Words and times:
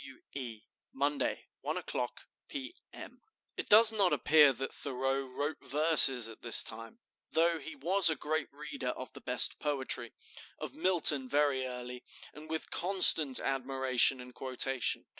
W. 0.03 0.23
E. 0.33 0.63
"Monday, 0.91 1.45
1 1.59 1.77
o'clock 1.77 2.25
P. 2.47 2.75
M." 2.91 3.21
It 3.55 3.69
does 3.69 3.91
not 3.91 4.11
appear 4.13 4.51
that 4.51 4.73
Thoreau 4.73 5.21
wrote 5.21 5.57
verses 5.63 6.27
at 6.27 6.41
this 6.41 6.63
time, 6.63 6.97
though 7.29 7.59
he 7.59 7.75
was 7.75 8.09
a 8.09 8.15
great 8.15 8.51
reader 8.51 8.87
of 8.89 9.13
the 9.13 9.21
best 9.21 9.59
poetry, 9.59 10.11
of 10.57 10.73
Milton 10.73 11.29
very 11.29 11.67
early, 11.67 12.03
and 12.33 12.49
with 12.49 12.71
constant 12.71 13.39
admiration 13.39 14.19
and 14.19 14.33
quotation. 14.33 15.05